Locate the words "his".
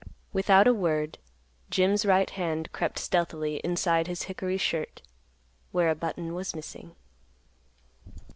4.07-4.23